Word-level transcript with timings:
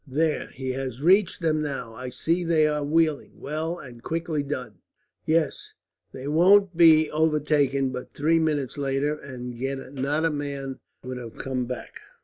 "There, 0.07 0.47
he 0.47 0.71
has 0.71 0.99
reached 0.99 1.41
them 1.41 1.61
now. 1.61 1.93
I 1.93 2.09
see 2.09 2.43
they 2.43 2.65
are 2.65 2.83
wheeling. 2.83 3.39
Well 3.39 3.77
and 3.77 4.01
quickly 4.01 4.41
done! 4.41 4.79
Yes, 5.27 5.73
they 6.11 6.27
won't 6.27 6.75
be 6.75 7.11
overtaken; 7.11 7.91
but 7.91 8.15
three 8.15 8.39
minutes 8.39 8.79
later, 8.79 9.13
and 9.13 9.53
not 9.93 10.25
a 10.25 10.31
man 10.31 10.79
would 11.03 11.19
have 11.19 11.37
come 11.37 11.65
back. 11.65 11.99